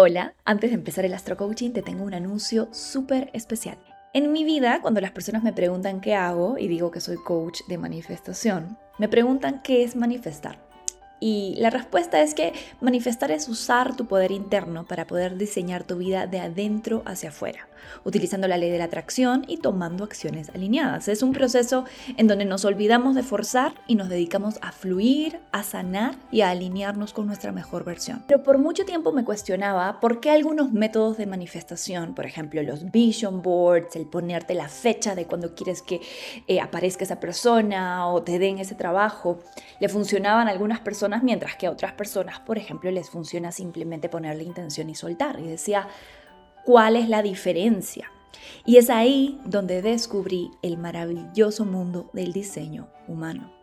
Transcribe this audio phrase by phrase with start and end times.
[0.00, 3.78] Hola, antes de empezar el Astro Coaching te tengo un anuncio súper especial.
[4.14, 7.62] En mi vida, cuando las personas me preguntan qué hago y digo que soy coach
[7.66, 10.67] de manifestación, me preguntan qué es manifestar.
[11.20, 15.96] Y la respuesta es que manifestar es usar tu poder interno para poder diseñar tu
[15.96, 17.68] vida de adentro hacia afuera,
[18.04, 21.08] utilizando la ley de la atracción y tomando acciones alineadas.
[21.08, 21.84] Es un proceso
[22.16, 26.50] en donde nos olvidamos de forzar y nos dedicamos a fluir, a sanar y a
[26.50, 28.22] alinearnos con nuestra mejor versión.
[28.28, 32.90] Pero por mucho tiempo me cuestionaba por qué algunos métodos de manifestación, por ejemplo los
[32.90, 36.00] vision boards, el ponerte la fecha de cuando quieres que
[36.46, 39.40] eh, aparezca esa persona o te den ese trabajo,
[39.80, 44.08] le funcionaban a algunas personas mientras que a otras personas, por ejemplo, les funciona simplemente
[44.08, 45.40] ponerle intención y soltar.
[45.40, 45.88] Y decía,
[46.64, 48.10] ¿cuál es la diferencia?
[48.64, 53.57] Y es ahí donde descubrí el maravilloso mundo del diseño humano.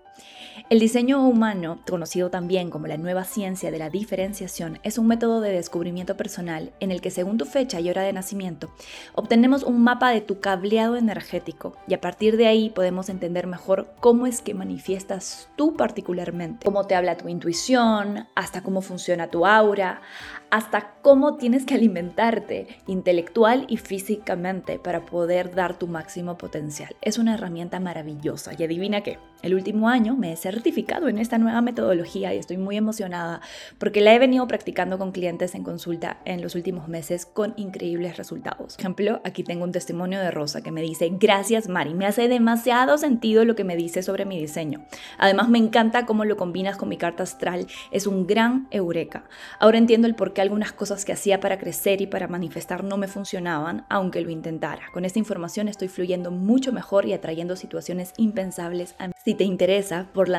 [0.68, 5.40] El diseño humano, conocido también como la nueva ciencia de la diferenciación, es un método
[5.40, 8.72] de descubrimiento personal en el que según tu fecha y hora de nacimiento
[9.14, 13.94] obtenemos un mapa de tu cableado energético y a partir de ahí podemos entender mejor
[14.00, 19.46] cómo es que manifiestas tú particularmente, cómo te habla tu intuición, hasta cómo funciona tu
[19.46, 20.02] aura,
[20.50, 26.96] hasta cómo tienes que alimentarte intelectual y físicamente para poder dar tu máximo potencial.
[27.02, 31.38] Es una herramienta maravillosa y adivina qué, el último año me he certificado en esta
[31.38, 33.42] nueva metodología y estoy muy emocionada
[33.78, 38.16] porque la he venido practicando con clientes en consulta en los últimos meses con increíbles
[38.16, 38.76] resultados.
[38.76, 42.30] Por ejemplo, aquí tengo un testimonio de Rosa que me dice, gracias Mari, me hace
[42.30, 44.86] demasiado sentido lo que me dice sobre mi diseño.
[45.18, 49.26] Además me encanta cómo lo combinas con mi carta astral, es un gran eureka.
[49.60, 52.96] Ahora entiendo el por qué algunas cosas que hacía para crecer y para manifestar no
[52.96, 54.84] me funcionaban, aunque lo intentara.
[54.94, 59.14] Con esta información estoy fluyendo mucho mejor y atrayendo situaciones impensables a mí.
[59.26, 60.30] Si te interesa, por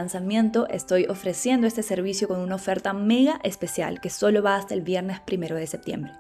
[0.69, 5.21] estoy ofreciendo este servicio con una oferta mega especial que solo va hasta el viernes
[5.21, 6.13] primero de septiembre.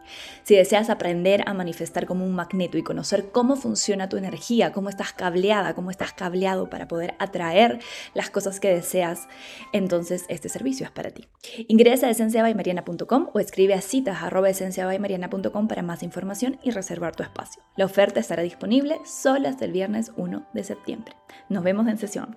[0.44, 4.88] Si deseas aprender a manifestar como un magneto y conocer cómo funciona tu energía, cómo
[4.88, 7.80] estás cableada, cómo estás cableado para poder atraer
[8.14, 9.28] las cosas que deseas,
[9.72, 11.28] entonces este servicio es para ti.
[11.68, 14.18] Ingresa a esenciabaymariana.com o escribe a citas
[15.68, 17.62] para más información y reservar tu espacio.
[17.76, 21.14] La oferta estará disponible solo hasta el viernes 1 de septiembre.
[21.48, 22.36] Nos vemos en sesión.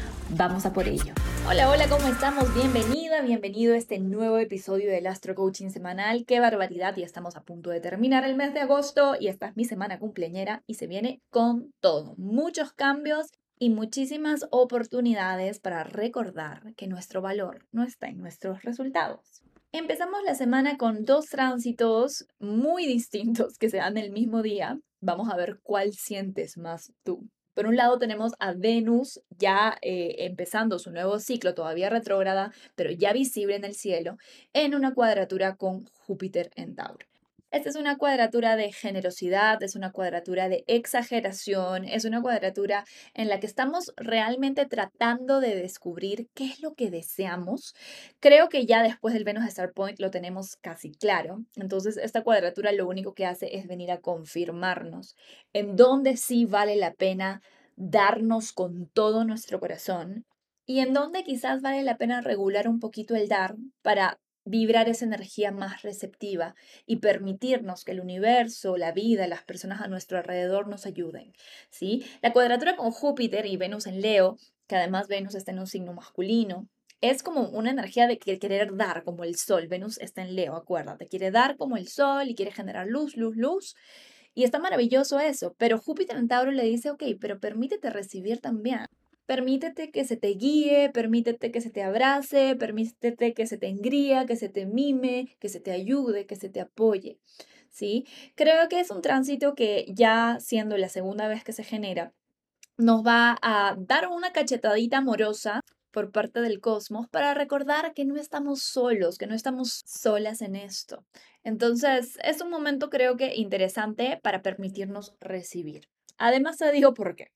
[0.37, 1.13] Vamos a por ello.
[1.45, 2.53] Hola, hola, ¿cómo estamos?
[2.53, 6.25] Bienvenida, bienvenido a este nuevo episodio del Astro Coaching Semanal.
[6.25, 6.95] ¡Qué barbaridad!
[6.95, 9.99] Ya estamos a punto de terminar el mes de agosto y esta es mi semana
[9.99, 12.15] cumpleañera y se viene con todo.
[12.17, 13.27] Muchos cambios
[13.59, 19.43] y muchísimas oportunidades para recordar que nuestro valor no está en nuestros resultados.
[19.73, 24.79] Empezamos la semana con dos tránsitos muy distintos que se dan el mismo día.
[25.01, 27.27] Vamos a ver cuál sientes más tú.
[27.53, 32.91] Por un lado tenemos a Venus ya eh, empezando su nuevo ciclo, todavía retrógrada, pero
[32.91, 34.17] ya visible en el cielo,
[34.53, 37.10] en una cuadratura con Júpiter en Tauro.
[37.51, 43.27] Esta es una cuadratura de generosidad, es una cuadratura de exageración, es una cuadratura en
[43.27, 47.75] la que estamos realmente tratando de descubrir qué es lo que deseamos.
[48.21, 51.43] Creo que ya después del Venus Star Point lo tenemos casi claro.
[51.57, 55.17] Entonces, esta cuadratura lo único que hace es venir a confirmarnos
[55.51, 57.41] en dónde sí vale la pena
[57.75, 60.25] darnos con todo nuestro corazón
[60.65, 65.05] y en dónde quizás vale la pena regular un poquito el dar para vibrar esa
[65.05, 70.67] energía más receptiva y permitirnos que el universo, la vida, las personas a nuestro alrededor
[70.67, 71.33] nos ayuden.
[71.69, 72.05] ¿sí?
[72.21, 74.37] La cuadratura con Júpiter y Venus en Leo,
[74.67, 76.67] que además Venus está en un signo masculino,
[77.01, 79.67] es como una energía de querer dar como el sol.
[79.67, 83.35] Venus está en Leo, acuérdate, quiere dar como el sol y quiere generar luz, luz,
[83.35, 83.75] luz.
[84.33, 88.85] Y está maravilloso eso, pero Júpiter en Tauro le dice, ok, pero permítete recibir también.
[89.25, 94.25] Permítete que se te guíe, permítete que se te abrace, permítete que se te engría,
[94.25, 97.19] que se te mime, que se te ayude, que se te apoye.
[97.69, 98.05] ¿Sí?
[98.35, 102.13] Creo que es un tránsito que ya siendo la segunda vez que se genera,
[102.77, 108.15] nos va a dar una cachetadita amorosa por parte del cosmos para recordar que no
[108.17, 111.05] estamos solos, que no estamos solas en esto.
[111.43, 115.87] Entonces, es un momento creo que interesante para permitirnos recibir.
[116.17, 117.31] Además te digo por qué.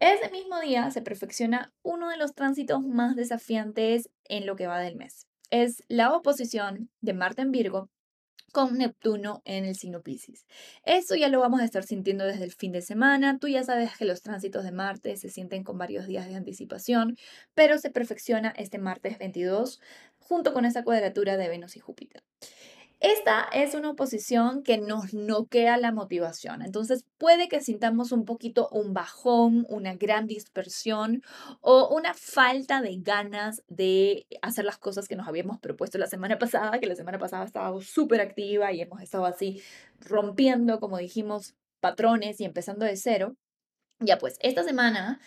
[0.00, 4.78] Ese mismo día se perfecciona uno de los tránsitos más desafiantes en lo que va
[4.78, 5.26] del mes.
[5.50, 7.90] Es la oposición de Marte en Virgo
[8.52, 10.46] con Neptuno en el signo Pisces.
[10.84, 13.38] Eso ya lo vamos a estar sintiendo desde el fin de semana.
[13.40, 17.16] Tú ya sabes que los tránsitos de Marte se sienten con varios días de anticipación,
[17.54, 19.80] pero se perfecciona este martes 22
[20.20, 22.22] junto con esa cuadratura de Venus y Júpiter.
[23.00, 26.62] Esta es una oposición que nos noquea la motivación.
[26.62, 31.22] Entonces puede que sintamos un poquito un bajón, una gran dispersión
[31.60, 36.38] o una falta de ganas de hacer las cosas que nos habíamos propuesto la semana
[36.38, 39.62] pasada, que la semana pasada estábamos súper activa y hemos estado así
[40.00, 43.36] rompiendo, como dijimos, patrones y empezando de cero.
[44.00, 45.20] Ya pues, esta semana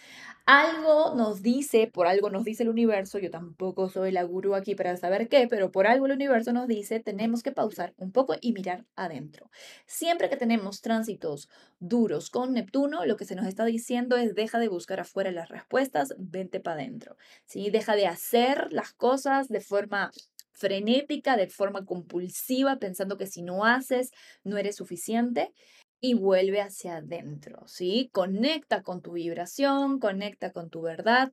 [0.46, 4.76] algo nos dice, por algo nos dice el universo, yo tampoco soy la gurú aquí
[4.76, 8.36] para saber qué, pero por algo el universo nos dice, tenemos que pausar un poco
[8.42, 9.50] y mirar adentro.
[9.86, 11.50] Siempre que tenemos tránsitos
[11.80, 15.50] duros con Neptuno, lo que se nos está diciendo es deja de buscar afuera las
[15.50, 17.18] respuestas, vente para adentro.
[17.46, 17.70] ¿sí?
[17.70, 20.12] Deja de hacer las cosas de forma
[20.52, 24.12] frenética, de forma compulsiva, pensando que si no haces,
[24.44, 25.54] no eres suficiente
[26.02, 28.10] y vuelve hacia adentro, ¿sí?
[28.12, 31.32] Conecta con tu vibración, conecta con tu verdad.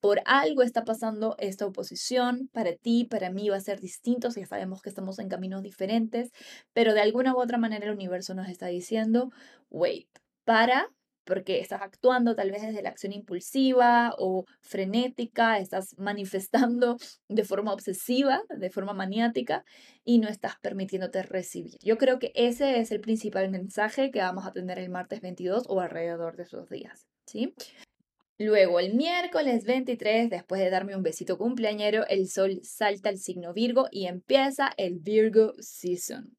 [0.00, 4.46] Por algo está pasando esta oposición, para ti, para mí va a ser distinto, ya
[4.46, 6.30] sabemos que estamos en caminos diferentes,
[6.72, 9.30] pero de alguna u otra manera el universo nos está diciendo,
[9.70, 10.08] wait,
[10.44, 10.88] para,
[11.24, 16.96] porque estás actuando tal vez desde la acción impulsiva o frenética, estás manifestando
[17.28, 19.64] de forma obsesiva, de forma maniática
[20.04, 21.78] y no estás permitiéndote recibir.
[21.82, 25.64] Yo creo que ese es el principal mensaje que vamos a tener el martes 22
[25.68, 27.54] o alrededor de esos días, ¿sí?
[28.42, 33.52] Luego, el miércoles 23, después de darme un besito cumpleañero, el sol salta al signo
[33.52, 36.34] Virgo y empieza el Virgo Season.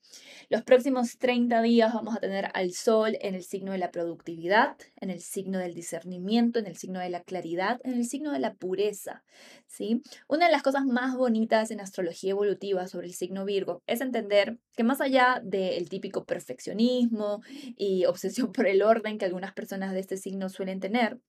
[0.50, 4.78] Los próximos 30 días vamos a tener al sol en el signo de la productividad,
[4.96, 8.40] en el signo del discernimiento, en el signo de la claridad, en el signo de
[8.40, 9.24] la pureza.
[9.68, 10.02] ¿sí?
[10.28, 14.58] Una de las cosas más bonitas en astrología evolutiva sobre el signo Virgo es entender
[14.76, 17.44] que más allá del típico perfeccionismo
[17.78, 21.20] y obsesión por el orden que algunas personas de este signo suelen tener,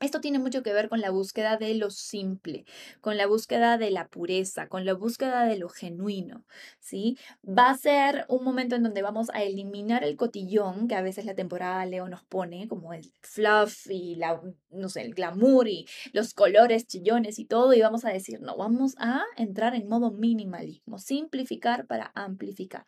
[0.00, 2.64] esto tiene mucho que ver con la búsqueda de lo simple,
[3.02, 6.44] con la búsqueda de la pureza, con la búsqueda de lo genuino,
[6.78, 7.18] ¿sí?
[7.46, 11.26] Va a ser un momento en donde vamos a eliminar el cotillón que a veces
[11.26, 15.86] la temporada Leo nos pone, como el fluff y la, no sé, el glamour y
[16.12, 20.10] los colores chillones y todo, y vamos a decir, no, vamos a entrar en modo
[20.10, 22.86] minimalismo, simplificar para amplificar.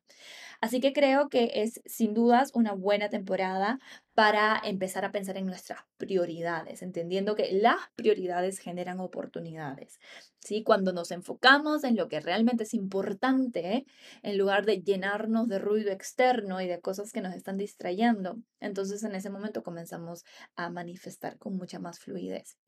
[0.62, 3.80] Así que creo que es sin dudas una buena temporada
[4.14, 9.98] para empezar a pensar en nuestras prioridades, entendiendo que las prioridades generan oportunidades.
[10.38, 10.62] ¿sí?
[10.62, 13.86] Cuando nos enfocamos en lo que realmente es importante,
[14.22, 19.02] en lugar de llenarnos de ruido externo y de cosas que nos están distrayendo, entonces
[19.02, 20.24] en ese momento comenzamos
[20.56, 22.58] a manifestar con mucha más fluidez.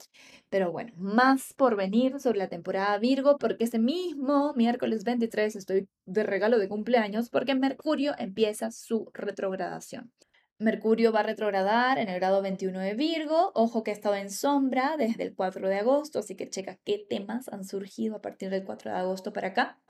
[0.48, 5.88] Pero bueno, más por venir sobre la temporada Virgo, porque ese mismo miércoles 23 estoy
[6.06, 10.10] de regalo de cumpleaños, porque Mercurio empieza su retrogradación.
[10.58, 13.50] Mercurio va a retrogradar en el grado 21 de Virgo.
[13.54, 17.04] Ojo que ha estado en sombra desde el 4 de agosto, así que checa qué
[17.08, 19.80] temas han surgido a partir del 4 de agosto para acá.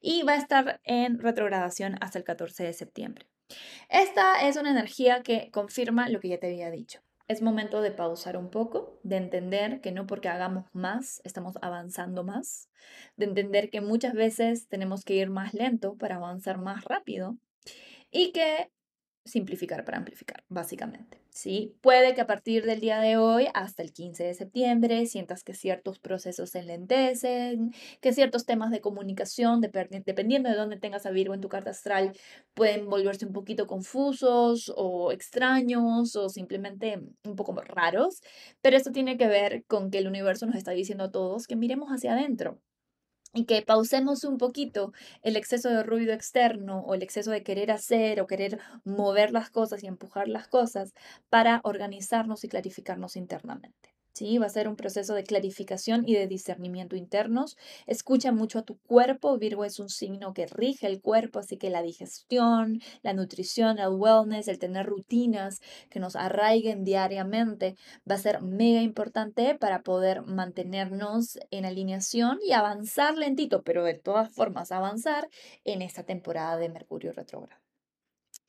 [0.00, 3.26] Y va a estar en retrogradación hasta el 14 de septiembre.
[3.88, 7.00] Esta es una energía que confirma lo que ya te había dicho.
[7.26, 12.24] Es momento de pausar un poco, de entender que no porque hagamos más estamos avanzando
[12.24, 12.68] más,
[13.16, 17.36] de entender que muchas veces tenemos que ir más lento para avanzar más rápido
[18.10, 18.70] y que
[19.24, 21.22] simplificar para amplificar, básicamente.
[21.32, 21.74] ¿sí?
[21.80, 25.54] Puede que a partir del día de hoy hasta el 15 de septiembre sientas que
[25.54, 31.34] ciertos procesos se enlentecen, que ciertos temas de comunicación, dependiendo de dónde tengas a Virgo
[31.34, 32.12] en tu carta astral,
[32.54, 38.22] pueden volverse un poquito confusos o extraños o simplemente un poco raros,
[38.60, 41.56] pero esto tiene que ver con que el universo nos está diciendo a todos que
[41.56, 42.60] miremos hacia adentro,
[43.34, 47.70] y que pausemos un poquito el exceso de ruido externo o el exceso de querer
[47.70, 50.92] hacer o querer mover las cosas y empujar las cosas
[51.30, 53.91] para organizarnos y clarificarnos internamente.
[54.14, 54.38] ¿Sí?
[54.38, 57.56] Va a ser un proceso de clarificación y de discernimiento internos.
[57.86, 59.38] Escucha mucho a tu cuerpo.
[59.38, 63.90] Virgo es un signo que rige el cuerpo, así que la digestión, la nutrición, el
[63.90, 67.76] wellness, el tener rutinas que nos arraiguen diariamente
[68.08, 73.94] va a ser mega importante para poder mantenernos en alineación y avanzar lentito, pero de
[73.94, 75.28] todas formas avanzar
[75.64, 77.60] en esta temporada de Mercurio retrógrado.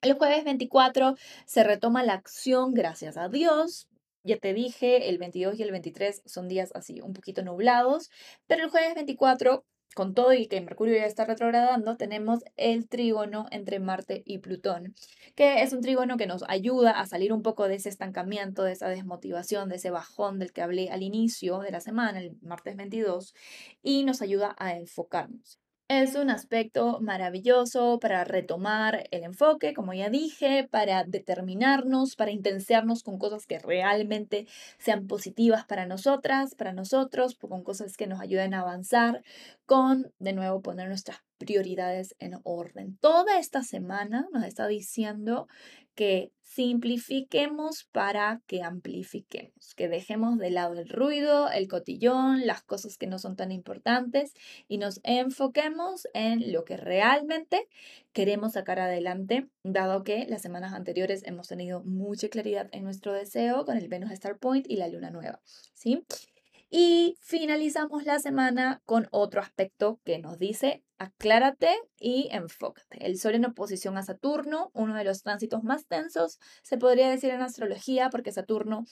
[0.01, 1.15] El jueves 24
[1.45, 3.87] se retoma la acción, gracias a Dios,
[4.23, 8.09] ya te dije, el 22 y el 23 son días así un poquito nublados,
[8.47, 13.45] pero el jueves 24 con todo y que Mercurio ya está retrogradando, tenemos el trígono
[13.51, 14.95] entre Marte y Plutón,
[15.35, 18.73] que es un trígono que nos ayuda a salir un poco de ese estancamiento, de
[18.73, 22.75] esa desmotivación, de ese bajón del que hablé al inicio de la semana, el martes
[22.75, 23.33] 22,
[23.81, 25.62] y nos ayuda a enfocarnos.
[26.01, 33.03] Es un aspecto maravilloso para retomar el enfoque, como ya dije, para determinarnos, para intensiarnos
[33.03, 34.47] con cosas que realmente
[34.79, 39.21] sean positivas para nosotras, para nosotros, con cosas que nos ayuden a avanzar,
[39.67, 42.97] con, de nuevo, poner nuestras prioridades en orden.
[42.97, 45.47] Toda esta semana nos está diciendo
[45.95, 52.97] que simplifiquemos para que amplifiquemos, que dejemos de lado el ruido, el cotillón, las cosas
[52.97, 54.33] que no son tan importantes
[54.67, 57.67] y nos enfoquemos en lo que realmente
[58.11, 63.65] queremos sacar adelante, dado que las semanas anteriores hemos tenido mucha claridad en nuestro deseo
[63.65, 65.41] con el Venus Star Point y la luna nueva,
[65.73, 66.05] ¿sí?
[66.75, 73.05] Y finalizamos la semana con otro aspecto que nos dice aclárate y enfócate.
[73.05, 77.29] El Sol en oposición a Saturno, uno de los tránsitos más tensos, se podría decir
[77.29, 78.85] en astrología, porque Saturno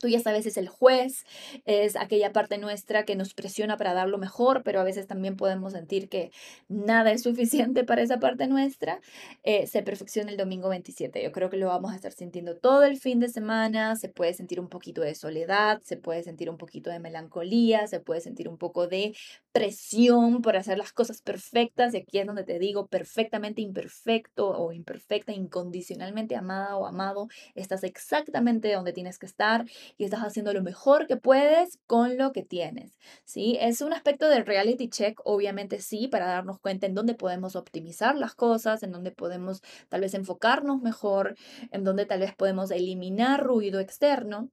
[0.00, 1.24] Tú ya sabes, es el juez,
[1.64, 5.36] es aquella parte nuestra que nos presiona para dar lo mejor, pero a veces también
[5.36, 6.32] podemos sentir que
[6.68, 9.00] nada es suficiente para esa parte nuestra.
[9.44, 11.22] Eh, se perfecciona el domingo 27.
[11.22, 13.94] Yo creo que lo vamos a estar sintiendo todo el fin de semana.
[13.94, 18.00] Se puede sentir un poquito de soledad, se puede sentir un poquito de melancolía, se
[18.00, 19.14] puede sentir un poco de
[19.52, 21.94] presión por hacer las cosas perfectas.
[21.94, 27.28] Y aquí es donde te digo perfectamente imperfecto o imperfecta, incondicionalmente amada o amado.
[27.54, 29.64] Estás exactamente donde tienes que estar
[29.96, 32.98] y estás haciendo lo mejor que puedes con lo que tienes.
[33.24, 33.56] ¿sí?
[33.60, 38.16] Es un aspecto del reality check, obviamente sí, para darnos cuenta en dónde podemos optimizar
[38.16, 41.36] las cosas, en dónde podemos tal vez enfocarnos mejor,
[41.70, 44.50] en dónde tal vez podemos eliminar ruido externo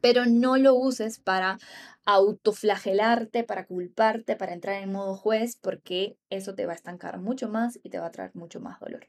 [0.00, 1.58] pero no lo uses para
[2.06, 7.48] autoflagelarte, para culparte, para entrar en modo juez, porque eso te va a estancar mucho
[7.48, 9.08] más y te va a traer mucho más dolor.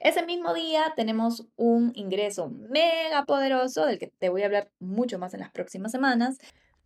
[0.00, 5.18] Ese mismo día tenemos un ingreso mega poderoso del que te voy a hablar mucho
[5.18, 6.38] más en las próximas semanas.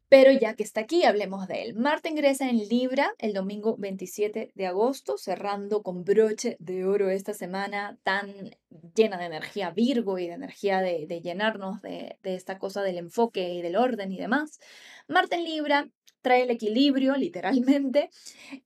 [0.09, 1.75] Pero ya que está aquí, hablemos de él.
[1.75, 7.35] Marte ingresa en Libra el domingo 27 de agosto, cerrando con broche de oro esta
[7.35, 8.57] semana tan
[8.95, 13.55] llena de energía Virgo y de energía de, llenarnos de, de esta cosa del enfoque
[13.55, 14.61] y del orden y demás.
[15.07, 15.89] Marte en Libra
[16.23, 18.11] trae el equilibrio, literalmente.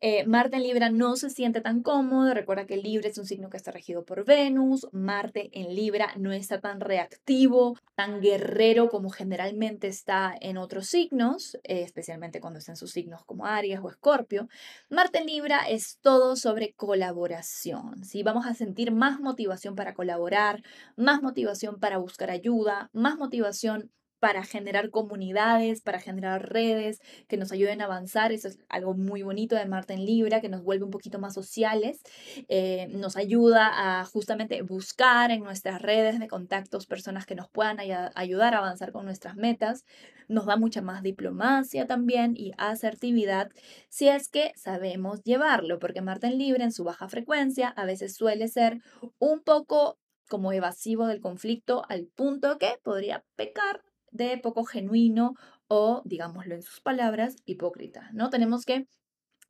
[0.01, 2.35] Eh, Marte en Libra no se siente tan cómodo.
[2.35, 4.89] Recuerda que Libra es un signo que está regido por Venus.
[4.93, 11.59] Marte en Libra no está tan reactivo, tan guerrero como generalmente está en otros signos,
[11.65, 14.49] eh, especialmente cuando está en sus signos como Aries o Escorpio.
[14.89, 18.05] Marte en Libra es todo sobre colaboración.
[18.05, 18.23] ¿sí?
[18.23, 20.63] Vamos a sentir más motivación para colaborar,
[20.97, 23.91] más motivación para buscar ayuda, más motivación
[24.23, 28.31] para generar comunidades, para generar redes que nos ayuden a avanzar.
[28.31, 31.35] Eso es algo muy bonito de Marte en Libra, que nos vuelve un poquito más
[31.35, 32.03] sociales,
[32.47, 37.79] eh, nos ayuda a justamente buscar en nuestras redes de contactos personas que nos puedan
[37.81, 39.85] ayudar a avanzar con nuestras metas.
[40.29, 43.51] Nos da mucha más diplomacia también y asertividad
[43.89, 48.15] si es que sabemos llevarlo, porque Marte en Libra en su baja frecuencia a veces
[48.15, 48.83] suele ser
[49.19, 49.99] un poco
[50.29, 55.35] como evasivo del conflicto al punto que podría pecar de poco genuino
[55.69, 58.31] o, digámoslo en sus palabras, hipócrita, ¿no?
[58.31, 58.87] Tenemos que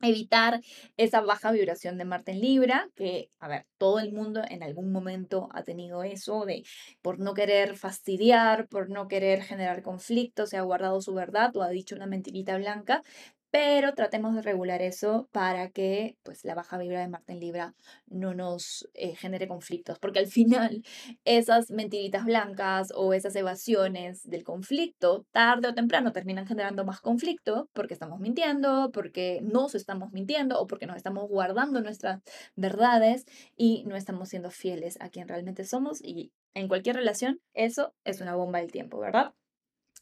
[0.01, 0.59] evitar
[0.97, 4.91] esa baja vibración de Marte en Libra, que, a ver, todo el mundo en algún
[4.91, 6.63] momento ha tenido eso de
[7.01, 11.61] por no querer fastidiar, por no querer generar conflictos, se ha guardado su verdad o
[11.61, 13.01] ha dicho una mentirita blanca,
[13.53, 17.75] pero tratemos de regular eso para que pues, la baja vibra de Marte en Libra
[18.07, 20.81] no nos eh, genere conflictos, porque al final
[21.23, 27.69] esas mentiritas blancas o esas evasiones del conflicto, tarde o temprano terminan generando más conflicto
[27.73, 32.23] porque estamos mintiendo, porque nos estamos mintiendo o porque nos estamos guardando nuestras
[32.55, 37.93] verdades y no estamos siendo fieles a quien realmente somos y en cualquier relación eso
[38.03, 39.35] es una bomba del tiempo, ¿verdad?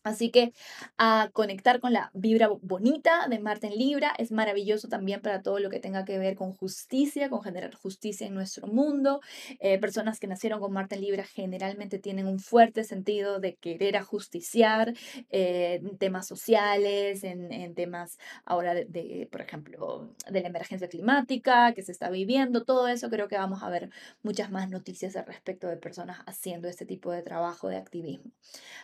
[0.03, 0.53] Así que
[0.98, 5.60] a conectar con la vibra bonita de Marte en Libra es maravilloso también para todo
[5.60, 9.22] lo que tenga que ver con justicia, con generar justicia en nuestro mundo.
[9.60, 13.96] Eh, personas que nacieron con Marte en Libra generalmente tienen un fuerte sentido de querer
[13.96, 14.93] ajusticiar
[15.29, 21.84] eh, en temas sociales, en, temas ahora de, por ejemplo, de la emergencia climática que
[21.84, 22.63] se está viviendo.
[22.63, 23.91] Todo eso creo que vamos a ver
[24.24, 28.31] muchas más noticias al respecto de personas haciendo este tipo de trabajo de activismo.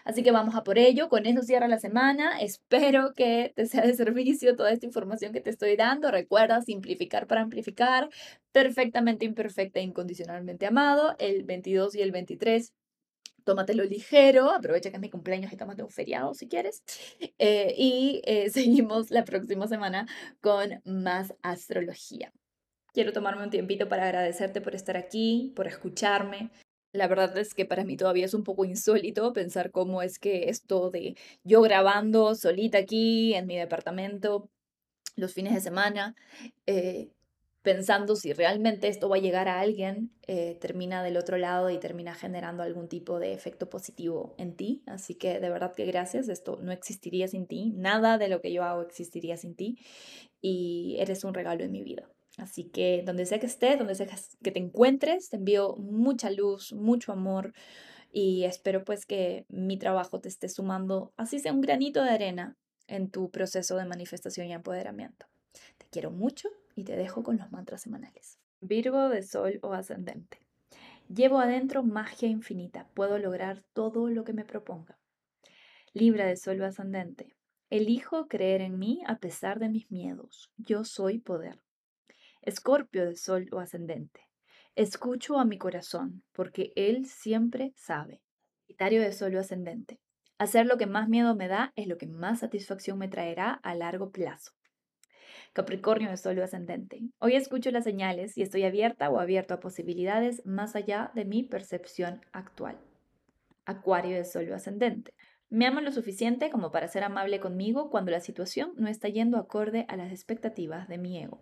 [0.05, 2.39] Así que vamos a por ello con eso cierra la semana.
[2.41, 6.11] Espero que te sea de servicio toda esta información que te estoy dando.
[6.11, 8.09] Recuerda simplificar para amplificar.
[8.51, 11.15] Perfectamente imperfecta e incondicionalmente amado.
[11.19, 12.73] El 22 y el 23
[13.47, 16.83] tómatelo ligero, aprovecha que es mi cumpleaños y tómate un feriado si quieres.
[17.39, 20.05] Eh, y eh, seguimos la próxima semana
[20.41, 22.33] con más astrología.
[22.93, 26.51] Quiero tomarme un tiempito para agradecerte por estar aquí, por escucharme.
[26.97, 30.49] La verdad es que para mí todavía es un poco insólito pensar cómo es que
[30.49, 34.49] esto de yo grabando solita aquí en mi departamento
[35.15, 36.15] los fines de semana,
[36.65, 37.09] eh,
[37.61, 41.79] pensando si realmente esto va a llegar a alguien, eh, termina del otro lado y
[41.79, 44.81] termina generando algún tipo de efecto positivo en ti.
[44.87, 48.51] Así que de verdad que gracias, esto no existiría sin ti, nada de lo que
[48.51, 49.77] yo hago existiría sin ti
[50.41, 52.09] y eres un regalo en mi vida.
[52.37, 54.07] Así que donde sea que estés, donde sea
[54.43, 57.53] que te encuentres, te envío mucha luz, mucho amor
[58.11, 62.55] y espero pues que mi trabajo te esté sumando, así sea un granito de arena
[62.87, 65.25] en tu proceso de manifestación y empoderamiento.
[65.77, 68.39] Te quiero mucho y te dejo con los mantras semanales.
[68.61, 70.39] Virgo de Sol o Ascendente.
[71.13, 72.87] Llevo adentro magia infinita.
[72.93, 74.97] Puedo lograr todo lo que me proponga.
[75.93, 77.35] Libra de Sol o Ascendente.
[77.69, 80.51] Elijo creer en mí a pesar de mis miedos.
[80.57, 81.59] Yo soy poder.
[82.41, 84.21] Escorpio de Sol o Ascendente.
[84.75, 88.21] Escucho a mi corazón porque él siempre sabe.
[88.61, 89.99] Sagitario de Sol o Ascendente.
[90.39, 93.73] Hacer lo que más miedo me da es lo que más satisfacción me traerá a
[93.73, 94.51] largo plazo.
[95.53, 97.01] Capricornio de Sol ascendente.
[97.19, 101.41] Hoy escucho las señales y estoy abierta o abierto a posibilidades más allá de mi
[101.41, 102.77] percepción actual.
[103.65, 105.13] Acuario de Sol ascendente.
[105.49, 109.37] Me amo lo suficiente como para ser amable conmigo cuando la situación no está yendo
[109.37, 111.41] acorde a las expectativas de mi ego.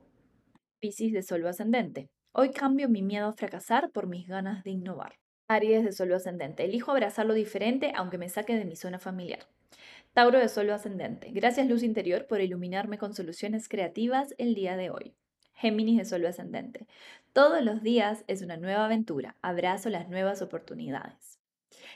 [0.80, 2.10] Piscis de Sol ascendente.
[2.32, 5.18] Hoy cambio mi miedo a fracasar por mis ganas de innovar.
[5.48, 6.66] Aries de Sol ascendente.
[6.66, 9.40] Elijo abrazar lo diferente aunque me saque de mi zona familiar.
[10.14, 11.32] Tauro de Sol ascendente.
[11.32, 15.16] Gracias luz interior por iluminarme con soluciones creativas el día de hoy.
[15.54, 16.88] Géminis de Sol ascendente.
[17.32, 19.38] Todos los días es una nueva aventura.
[19.42, 21.40] Abrazo las nuevas oportunidades.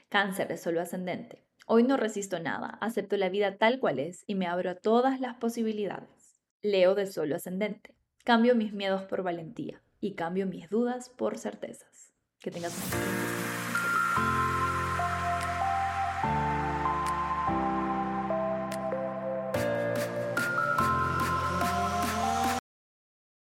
[0.08, 1.44] Cáncer de Sol ascendente.
[1.68, 5.20] Hoy no resisto nada, acepto la vida tal cual es y me abro a todas
[5.20, 6.40] las posibilidades.
[6.62, 7.99] Leo de Sol ascendente.
[8.24, 12.14] Cambio mis miedos por valentía y cambio mis dudas por certezas.
[12.40, 13.39] Que tengas un